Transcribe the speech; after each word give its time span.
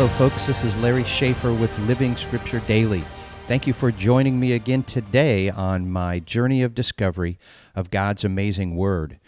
Hello, 0.00 0.12
folks. 0.14 0.46
This 0.46 0.64
is 0.64 0.78
Larry 0.78 1.04
Schaefer 1.04 1.52
with 1.52 1.78
Living 1.80 2.16
Scripture 2.16 2.60
Daily. 2.60 3.04
Thank 3.46 3.66
you 3.66 3.74
for 3.74 3.92
joining 3.92 4.40
me 4.40 4.54
again 4.54 4.82
today 4.82 5.50
on 5.50 5.90
my 5.90 6.20
journey 6.20 6.62
of 6.62 6.74
discovery 6.74 7.38
of 7.74 7.90
God's 7.90 8.24
amazing 8.24 8.76
Word. 8.76 9.20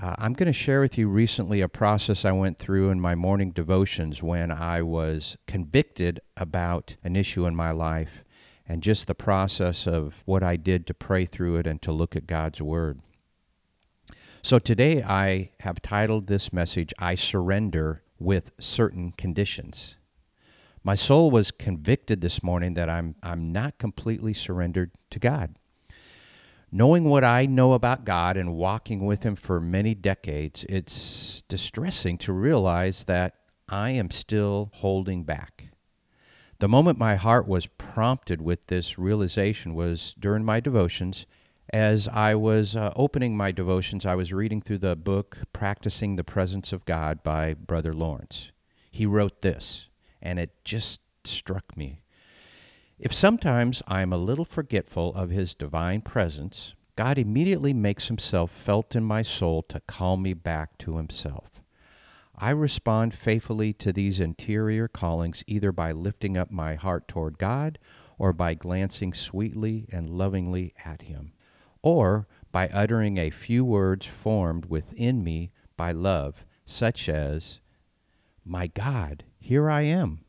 Uh, 0.00 0.14
I'm 0.16 0.34
going 0.34 0.46
to 0.46 0.52
share 0.52 0.80
with 0.80 0.96
you 0.96 1.08
recently 1.08 1.60
a 1.60 1.66
process 1.66 2.24
I 2.24 2.30
went 2.30 2.56
through 2.56 2.90
in 2.90 3.00
my 3.00 3.16
morning 3.16 3.50
devotions 3.50 4.22
when 4.22 4.52
I 4.52 4.80
was 4.80 5.36
convicted 5.48 6.20
about 6.36 6.94
an 7.02 7.16
issue 7.16 7.44
in 7.44 7.56
my 7.56 7.72
life 7.72 8.22
and 8.64 8.84
just 8.84 9.08
the 9.08 9.14
process 9.16 9.88
of 9.88 10.22
what 10.24 10.44
I 10.44 10.54
did 10.54 10.86
to 10.86 10.94
pray 10.94 11.24
through 11.24 11.56
it 11.56 11.66
and 11.66 11.82
to 11.82 11.90
look 11.90 12.14
at 12.14 12.28
God's 12.28 12.62
Word. 12.62 13.00
So 14.40 14.60
today 14.60 15.02
I 15.02 15.50
have 15.62 15.82
titled 15.82 16.28
this 16.28 16.52
message, 16.52 16.94
I 16.96 17.16
Surrender 17.16 18.04
with 18.18 18.52
Certain 18.58 19.12
Conditions. 19.12 19.96
My 20.82 20.94
soul 20.94 21.30
was 21.30 21.50
convicted 21.50 22.20
this 22.20 22.42
morning 22.42 22.74
that 22.74 22.88
I'm, 22.88 23.16
I'm 23.22 23.50
not 23.52 23.78
completely 23.78 24.32
surrendered 24.32 24.92
to 25.10 25.18
God. 25.18 25.56
Knowing 26.70 27.04
what 27.04 27.24
I 27.24 27.46
know 27.46 27.72
about 27.72 28.04
God 28.04 28.36
and 28.36 28.54
walking 28.54 29.04
with 29.04 29.22
Him 29.22 29.36
for 29.36 29.60
many 29.60 29.94
decades, 29.94 30.64
it's 30.68 31.42
distressing 31.48 32.18
to 32.18 32.32
realize 32.32 33.04
that 33.04 33.34
I 33.68 33.90
am 33.90 34.10
still 34.10 34.70
holding 34.74 35.24
back. 35.24 35.70
The 36.58 36.68
moment 36.68 36.98
my 36.98 37.16
heart 37.16 37.46
was 37.46 37.66
prompted 37.66 38.40
with 38.40 38.66
this 38.66 38.98
realization 38.98 39.74
was 39.74 40.14
during 40.18 40.44
my 40.44 40.60
devotions. 40.60 41.26
As 41.72 42.06
I 42.06 42.36
was 42.36 42.76
uh, 42.76 42.92
opening 42.94 43.36
my 43.36 43.50
devotions, 43.50 44.06
I 44.06 44.14
was 44.14 44.32
reading 44.32 44.62
through 44.62 44.78
the 44.78 44.94
book 44.94 45.38
Practicing 45.52 46.14
the 46.14 46.22
Presence 46.22 46.72
of 46.72 46.84
God 46.84 47.24
by 47.24 47.54
Brother 47.54 47.92
Lawrence. 47.92 48.52
He 48.90 49.04
wrote 49.04 49.42
this, 49.42 49.88
and 50.22 50.38
it 50.38 50.64
just 50.64 51.00
struck 51.24 51.76
me. 51.76 52.02
If 52.98 53.12
sometimes 53.12 53.82
I 53.88 54.00
am 54.00 54.12
a 54.12 54.16
little 54.16 54.44
forgetful 54.44 55.12
of 55.14 55.30
His 55.30 55.54
divine 55.54 56.02
presence, 56.02 56.74
God 56.94 57.18
immediately 57.18 57.74
makes 57.74 58.06
Himself 58.08 58.52
felt 58.52 58.94
in 58.94 59.02
my 59.04 59.22
soul 59.22 59.62
to 59.64 59.80
call 59.80 60.16
me 60.16 60.34
back 60.34 60.78
to 60.78 60.96
Himself. 60.96 61.60
I 62.38 62.50
respond 62.50 63.12
faithfully 63.12 63.72
to 63.74 63.92
these 63.92 64.20
interior 64.20 64.88
callings 64.88 65.42
either 65.46 65.72
by 65.72 65.92
lifting 65.92 66.36
up 66.36 66.50
my 66.50 66.74
heart 66.74 67.08
toward 67.08 67.38
God 67.38 67.78
or 68.18 68.32
by 68.32 68.54
glancing 68.54 69.12
sweetly 69.12 69.88
and 69.90 70.08
lovingly 70.08 70.74
at 70.84 71.02
Him, 71.02 71.32
or 71.86 72.26
by 72.50 72.66
uttering 72.70 73.16
a 73.16 73.30
few 73.30 73.64
words 73.64 74.06
formed 74.06 74.64
within 74.64 75.22
me 75.22 75.52
by 75.76 75.92
love, 75.92 76.44
such 76.64 77.08
as, 77.08 77.60
My 78.44 78.66
God, 78.66 79.22
here 79.38 79.70
I 79.70 79.82
am. 79.82 80.24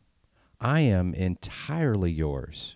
I 0.62 0.82
am 0.82 1.16
entirely 1.16 2.12
yours. 2.12 2.76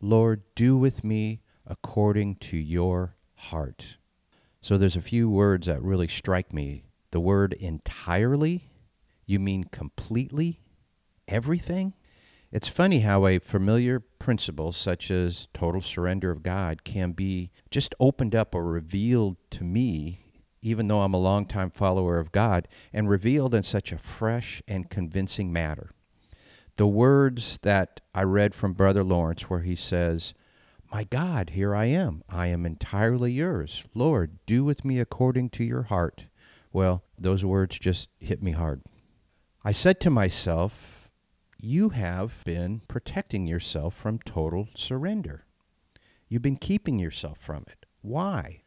Lord, 0.00 0.40
do 0.54 0.74
with 0.74 1.04
me 1.04 1.42
according 1.66 2.36
to 2.36 2.56
your 2.56 3.14
heart. 3.34 3.98
So 4.62 4.78
there's 4.78 4.96
a 4.96 5.02
few 5.02 5.28
words 5.28 5.66
that 5.66 5.82
really 5.82 6.08
strike 6.08 6.50
me 6.50 6.84
the 7.10 7.20
word 7.20 7.52
entirely? 7.52 8.70
You 9.26 9.38
mean 9.38 9.64
completely? 9.64 10.60
Everything? 11.28 11.92
It's 12.54 12.68
funny 12.68 13.00
how 13.00 13.26
a 13.26 13.40
familiar 13.40 13.98
principle 13.98 14.70
such 14.70 15.10
as 15.10 15.48
total 15.52 15.80
surrender 15.80 16.30
of 16.30 16.44
God 16.44 16.84
can 16.84 17.10
be 17.10 17.50
just 17.68 17.96
opened 17.98 18.32
up 18.32 18.54
or 18.54 18.62
revealed 18.62 19.38
to 19.50 19.64
me, 19.64 20.20
even 20.62 20.86
though 20.86 21.00
I'm 21.00 21.14
a 21.14 21.18
longtime 21.18 21.70
follower 21.70 22.20
of 22.20 22.30
God, 22.30 22.68
and 22.92 23.08
revealed 23.08 23.56
in 23.56 23.64
such 23.64 23.90
a 23.90 23.98
fresh 23.98 24.62
and 24.68 24.88
convincing 24.88 25.52
manner. 25.52 25.90
The 26.76 26.86
words 26.86 27.58
that 27.62 28.00
I 28.14 28.22
read 28.22 28.54
from 28.54 28.72
Brother 28.72 29.02
Lawrence, 29.02 29.50
where 29.50 29.62
he 29.62 29.74
says, 29.74 30.32
My 30.92 31.02
God, 31.02 31.50
here 31.50 31.74
I 31.74 31.86
am. 31.86 32.22
I 32.28 32.46
am 32.46 32.64
entirely 32.64 33.32
yours. 33.32 33.82
Lord, 33.94 34.38
do 34.46 34.62
with 34.62 34.84
me 34.84 35.00
according 35.00 35.50
to 35.50 35.64
your 35.64 35.82
heart. 35.82 36.26
Well, 36.72 37.02
those 37.18 37.44
words 37.44 37.80
just 37.80 38.10
hit 38.20 38.44
me 38.44 38.52
hard. 38.52 38.82
I 39.64 39.72
said 39.72 39.98
to 40.02 40.10
myself, 40.10 40.93
You 41.66 41.88
have 41.88 42.44
been 42.44 42.82
protecting 42.88 43.46
yourself 43.46 43.94
from 43.94 44.18
total 44.18 44.68
surrender. 44.74 45.46
You've 46.28 46.42
been 46.42 46.58
keeping 46.58 46.98
yourself 46.98 47.38
from 47.38 47.64
it. 47.68 47.86
Why? 48.02 48.64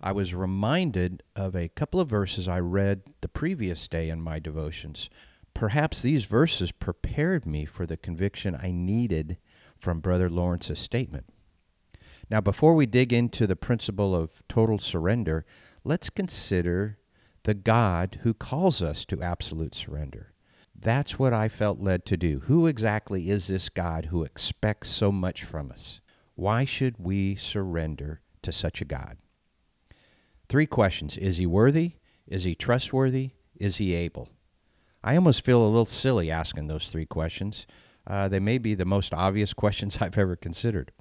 I 0.00 0.12
was 0.12 0.36
reminded 0.36 1.24
of 1.34 1.56
a 1.56 1.66
couple 1.66 1.98
of 1.98 2.08
verses 2.08 2.46
I 2.46 2.60
read 2.60 3.02
the 3.22 3.28
previous 3.28 3.88
day 3.88 4.08
in 4.08 4.20
my 4.20 4.38
devotions. 4.38 5.10
Perhaps 5.52 6.00
these 6.00 6.26
verses 6.26 6.70
prepared 6.70 7.44
me 7.44 7.64
for 7.64 7.86
the 7.86 7.96
conviction 7.96 8.54
I 8.54 8.70
needed 8.70 9.38
from 9.76 9.98
Brother 9.98 10.30
Lawrence's 10.30 10.78
statement. 10.78 11.26
Now, 12.30 12.40
before 12.40 12.76
we 12.76 12.86
dig 12.86 13.12
into 13.12 13.48
the 13.48 13.56
principle 13.56 14.14
of 14.14 14.46
total 14.48 14.78
surrender, 14.78 15.44
let's 15.82 16.08
consider 16.08 16.98
the 17.42 17.54
God 17.54 18.20
who 18.22 18.32
calls 18.32 18.80
us 18.80 19.04
to 19.06 19.20
absolute 19.20 19.74
surrender. 19.74 20.34
That's 20.80 21.18
what 21.18 21.32
I 21.32 21.48
felt 21.48 21.80
led 21.80 22.04
to 22.06 22.16
do. 22.16 22.42
Who 22.46 22.68
exactly 22.68 23.30
is 23.30 23.48
this 23.48 23.68
God 23.68 24.06
who 24.06 24.22
expects 24.22 24.88
so 24.88 25.10
much 25.10 25.42
from 25.42 25.72
us? 25.72 26.00
Why 26.36 26.64
should 26.64 26.94
we 26.98 27.34
surrender 27.34 28.20
to 28.42 28.52
such 28.52 28.80
a 28.80 28.84
God? 28.84 29.16
Three 30.48 30.66
questions 30.66 31.16
Is 31.16 31.38
he 31.38 31.46
worthy? 31.46 31.94
Is 32.28 32.44
he 32.44 32.54
trustworthy? 32.54 33.30
Is 33.56 33.78
he 33.78 33.92
able? 33.94 34.28
I 35.02 35.16
almost 35.16 35.44
feel 35.44 35.60
a 35.60 35.66
little 35.66 35.86
silly 35.86 36.30
asking 36.30 36.68
those 36.68 36.88
three 36.88 37.06
questions. 37.06 37.66
Uh, 38.06 38.28
they 38.28 38.40
may 38.40 38.58
be 38.58 38.74
the 38.74 38.84
most 38.84 39.12
obvious 39.12 39.52
questions 39.52 39.98
I've 40.00 40.16
ever 40.16 40.36
considered. 40.36 40.92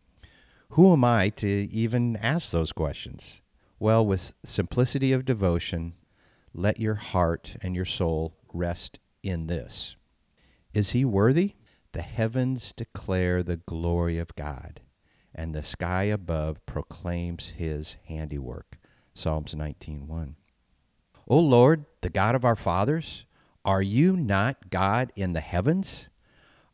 Who 0.70 0.92
am 0.92 1.04
I 1.04 1.30
to 1.30 1.48
even 1.48 2.16
ask 2.18 2.52
those 2.52 2.72
questions? 2.72 3.42
Well, 3.80 4.06
with 4.06 4.34
simplicity 4.44 5.14
of 5.14 5.24
devotion, 5.24 5.94
let 6.54 6.80
your 6.80 6.96
heart 6.96 7.56
and 7.62 7.76
your 7.76 7.86
soul 7.86 8.36
rest 8.52 9.00
in 9.28 9.48
this. 9.48 9.96
Is 10.74 10.92
he 10.92 11.04
worthy? 11.06 11.56
The 11.94 12.02
heavens 12.02 12.74
declare 12.74 13.42
the 13.42 13.58
glory 13.58 14.20
of 14.20 14.36
God, 14.36 14.82
and 15.34 15.54
the 15.54 15.64
sky 15.64 16.04
above 16.04 16.66
proclaims 16.66 17.50
his 17.58 17.98
handiwork. 18.06 18.78
Psalms 19.14 19.56
19:1. 19.56 20.36
O 21.28 21.40
Lord, 21.40 21.86
the 22.02 22.10
God 22.10 22.36
of 22.36 22.46
our 22.46 22.56
fathers, 22.56 23.26
are 23.66 23.82
you 23.82 24.16
not 24.16 24.70
God 24.70 25.12
in 25.16 25.34
the 25.34 25.42
heavens? 25.42 26.10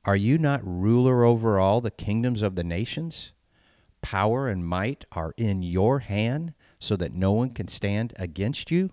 Are 0.05 0.15
you 0.15 0.37
not 0.37 0.61
ruler 0.63 1.23
over 1.23 1.59
all 1.59 1.79
the 1.79 1.89
kingdoms 1.89 2.41
of 2.41 2.55
the 2.55 2.63
nations? 2.63 3.31
Power 4.01 4.49
and 4.49 4.67
might 4.67 5.05
are 5.13 5.33
in 5.37 5.63
your 5.63 5.99
hand, 5.99 6.53
so 6.77 6.97
that 6.97 7.13
no 7.13 7.31
one 7.31 7.51
can 7.51 7.69
stand 7.69 8.13
against 8.17 8.69
you. 8.69 8.91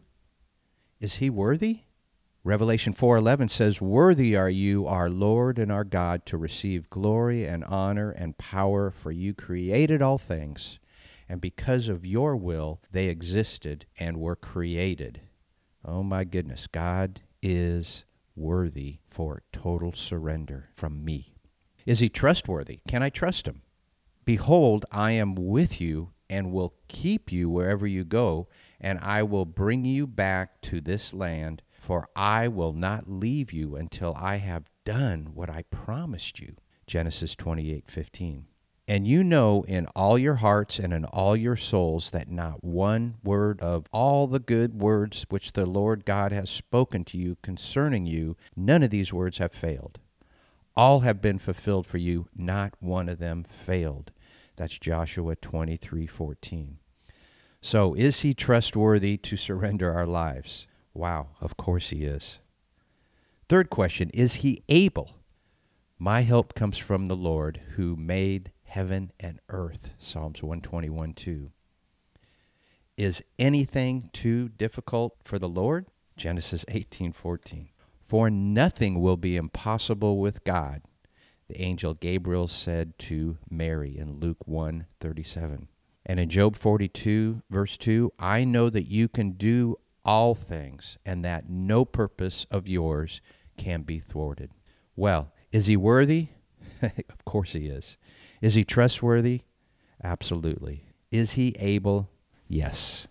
Is 1.00 1.16
he 1.16 1.28
worthy? 1.28 1.81
Revelation 2.42 2.94
4:11 2.94 3.48
says, 3.48 3.82
"Worthy 3.82 4.34
are 4.34 4.48
you, 4.48 4.86
our 4.86 5.10
Lord 5.10 5.58
and 5.58 5.70
our 5.70 5.84
God, 5.84 6.24
to 6.24 6.38
receive 6.38 6.88
glory 6.88 7.44
and 7.44 7.62
honor 7.64 8.12
and 8.12 8.38
power, 8.38 8.90
for 8.90 9.12
you 9.12 9.34
created 9.34 10.00
all 10.00 10.16
things, 10.16 10.78
and 11.28 11.38
because 11.38 11.90
of 11.90 12.06
your 12.06 12.34
will 12.34 12.80
they 12.92 13.08
existed 13.08 13.84
and 13.98 14.16
were 14.16 14.36
created." 14.36 15.20
Oh 15.84 16.02
my 16.02 16.24
goodness, 16.24 16.66
God 16.66 17.20
is 17.42 18.04
worthy 18.34 19.00
for 19.06 19.42
total 19.52 19.92
surrender 19.92 20.70
from 20.72 21.04
me. 21.04 21.34
Is 21.84 21.98
he 21.98 22.08
trustworthy? 22.08 22.80
Can 22.88 23.02
I 23.02 23.10
trust 23.10 23.46
him? 23.46 23.60
Behold, 24.24 24.86
I 24.91 25.12
am 25.12 25.34
with 25.34 25.78
you 25.78 26.12
and 26.30 26.53
will 26.53 26.72
keep 26.88 27.32
you 27.32 27.50
wherever 27.50 27.86
you 27.86 28.04
go, 28.04 28.48
and 28.80 28.98
I 29.00 29.24
will 29.24 29.44
bring 29.44 29.84
you 29.84 30.06
back 30.06 30.62
to 30.62 30.80
this 30.80 31.12
land, 31.12 31.60
for 31.91 32.09
I 32.15 32.47
will 32.47 32.72
not 32.72 33.10
leave 33.10 33.53
you 33.53 33.75
until 33.75 34.15
I 34.16 34.37
have 34.37 34.71
done 34.84 35.31
what 35.34 35.51
I 35.51 35.65
promised 35.72 36.39
you. 36.39 36.54
Genesis 36.87 37.34
28:15. 37.34 38.45
And 38.87 39.09
you 39.09 39.25
know 39.25 39.65
in 39.66 39.87
all 39.87 40.16
your 40.16 40.37
hearts 40.37 40.78
and 40.78 40.92
in 40.92 41.04
all 41.04 41.34
your 41.34 41.57
souls 41.57 42.10
that 42.10 42.31
not 42.31 42.63
one 42.63 43.16
word 43.25 43.60
of 43.60 43.87
all 43.92 44.28
the 44.28 44.39
good 44.39 44.81
words 44.81 45.27
which 45.31 45.54
the 45.54 45.66
Lord 45.66 46.04
God 46.04 46.31
has 46.31 46.48
spoken 46.48 47.03
to 47.07 47.19
you 47.19 47.37
concerning 47.42 48.07
you, 48.07 48.37
none 48.54 48.84
of 48.84 48.91
these 48.91 49.13
words 49.13 49.39
have 49.39 49.53
failed. 49.53 49.98
All 50.77 51.01
have 51.01 51.21
been 51.21 51.41
fulfilled 51.41 51.89
for 51.89 51.98
you, 51.98 52.28
not 52.37 52.75
one 52.78 53.09
of 53.09 53.19
them 53.19 53.42
failed. 53.42 54.13
That's 54.54 54.78
Joshua 54.78 55.34
23:14. 55.34 56.78
So, 57.60 57.95
is 57.95 58.21
he 58.21 58.33
trustworthy 58.33 59.16
to 59.16 59.37
surrender 59.37 59.92
our 59.92 60.07
lives? 60.07 60.69
Wow, 61.00 61.28
of 61.41 61.56
course 61.56 61.88
he 61.88 62.04
is. 62.04 62.41
Third 63.48 63.70
question, 63.70 64.10
is 64.10 64.44
he 64.44 64.62
able? 64.68 65.14
My 65.98 66.20
help 66.20 66.52
comes 66.52 66.76
from 66.76 67.06
the 67.06 67.16
Lord 67.16 67.58
who 67.76 67.97
made 67.97 68.52
heaven 68.64 69.10
and 69.18 69.41
earth. 69.48 69.94
Psalms 69.98 70.42
121 70.42 71.14
2. 71.14 71.52
Is 72.98 73.24
anything 73.38 74.10
too 74.12 74.50
difficult 74.50 75.16
for 75.22 75.38
the 75.38 75.48
Lord? 75.48 75.86
Genesis 76.18 76.66
18 76.68 77.14
14. 77.14 77.70
For 78.03 78.28
nothing 78.28 79.00
will 79.00 79.16
be 79.16 79.36
impossible 79.36 80.18
with 80.18 80.44
God, 80.44 80.82
the 81.48 81.62
angel 81.62 81.94
Gabriel 81.94 82.46
said 82.46 82.98
to 82.98 83.38
Mary 83.48 83.96
in 83.96 84.20
Luke 84.20 84.46
1 84.46 84.84
37. 85.00 85.68
And 86.04 86.20
in 86.20 86.28
Job 86.28 86.56
42, 86.56 87.41
verse 87.48 87.78
2, 87.78 88.12
I 88.18 88.44
know 88.44 88.68
that 88.68 88.91
you 88.91 89.08
can 89.08 89.32
do 89.32 89.78
all 90.04 90.34
things, 90.34 90.98
and 91.04 91.24
that 91.24 91.48
no 91.48 91.84
purpose 91.84 92.47
of 92.50 92.68
yours 92.68 93.20
can 93.56 93.82
be 93.82 93.98
thwarted. 93.98 94.50
Well, 94.97 95.32
is 95.52 95.66
he 95.66 95.76
worthy? 95.76 96.28
of 96.82 97.24
course 97.24 97.52
he 97.52 97.66
is. 97.66 97.97
Is 98.41 98.54
he 98.54 98.64
trustworthy? 98.64 99.42
Absolutely. 100.02 100.84
Is 101.10 101.32
he 101.32 101.54
able? 101.58 102.10
Yes. 102.48 103.06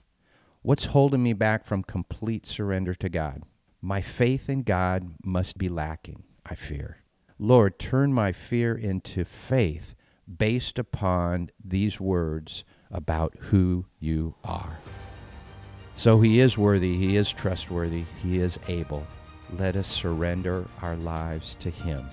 What's 0.62 0.88
holding 0.88 1.24
me 1.24 1.34
back 1.34 1.66
from 1.66 1.84
complete 1.84 2.46
surrender 2.46 2.94
to 2.96 3.10
God? 3.10 3.44
My 3.82 4.02
faith 4.02 4.50
in 4.50 4.64
God 4.64 5.16
must 5.24 5.58
be 5.58 5.70
lacking, 5.70 6.24
I 6.46 6.56
fear. 6.56 6.98
Lord, 7.38 7.80
turn 7.80 8.14
my 8.14 8.34
fear 8.34 8.76
into 8.76 9.24
faith 9.24 9.96
based 10.38 10.78
upon 10.78 11.50
these 11.64 12.00
words 12.00 12.66
about 12.92 13.36
who 13.40 13.86
you 14.00 14.36
are. 14.44 14.80
So 16.00 16.22
he 16.22 16.40
is 16.40 16.58
worthy, 16.58 16.96
he 16.96 17.18
is 17.18 17.34
trustworthy, 17.34 18.06
he 18.24 18.40
is 18.40 18.58
able. 18.70 19.06
Let 19.58 19.76
us 19.76 19.90
surrender 19.90 20.66
our 20.82 20.96
lives 20.96 21.56
to 21.56 21.70
him. 21.70 22.10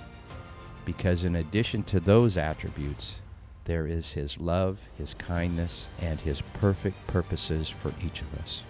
Because 0.85 1.23
in 1.23 1.37
addition 1.37 1.85
to 1.85 2.01
those 2.01 2.37
attributes, 2.37 3.21
there 3.65 3.87
is 3.87 4.15
his 4.15 4.41
love, 4.41 4.81
his 4.99 5.15
kindness, 5.15 5.87
and 6.01 6.19
his 6.19 6.41
perfect 6.55 7.07
purposes 7.07 7.69
for 7.69 7.93
each 8.05 8.23
of 8.23 8.35
us. 8.41 8.65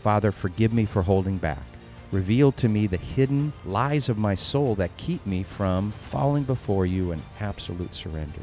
Father, 0.00 0.32
forgive 0.32 0.72
me 0.72 0.86
for 0.86 1.02
holding 1.02 1.36
back. 1.36 1.66
Reveal 2.10 2.52
to 2.52 2.70
me 2.70 2.86
the 2.86 2.96
hidden 2.96 3.52
lies 3.66 4.08
of 4.08 4.16
my 4.16 4.34
soul 4.34 4.74
that 4.76 4.96
keep 4.96 5.26
me 5.26 5.42
from 5.42 5.90
falling 5.90 6.44
before 6.44 6.86
you 6.86 7.12
in 7.12 7.20
absolute 7.38 7.94
surrender. 7.94 8.40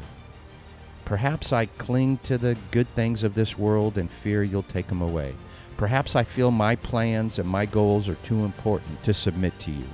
Perhaps 1.04 1.52
I 1.52 1.66
cling 1.66 2.18
to 2.18 2.38
the 2.38 2.56
good 2.70 2.86
things 2.94 3.24
of 3.24 3.34
this 3.34 3.58
world 3.58 3.98
and 3.98 4.08
fear 4.08 4.44
you'll 4.44 4.62
take 4.62 4.86
them 4.86 5.02
away. 5.02 5.34
Perhaps 5.80 6.14
I 6.14 6.24
feel 6.24 6.50
my 6.50 6.76
plans 6.76 7.38
and 7.38 7.48
my 7.48 7.64
goals 7.64 8.06
are 8.06 8.16
too 8.16 8.44
important 8.44 9.02
to 9.02 9.14
submit 9.14 9.58
to 9.60 9.70
you. 9.70 9.86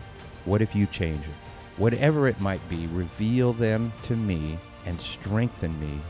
What 0.44 0.60
if 0.60 0.74
you 0.74 0.84
change 0.86 1.24
it? 1.24 1.78
Whatever 1.80 2.26
it 2.26 2.40
might 2.40 2.68
be, 2.68 2.88
reveal 2.88 3.52
them 3.52 3.92
to 4.02 4.16
me 4.16 4.58
and 4.84 5.00
strengthen 5.00 5.78
me 5.78 6.00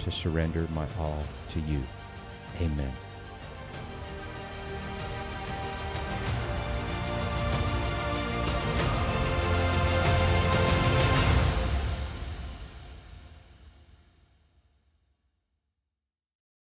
to 0.00 0.10
surrender 0.10 0.66
my 0.74 0.84
all 0.98 1.22
to 1.50 1.60
you. 1.60 1.80
Amen. 2.60 2.92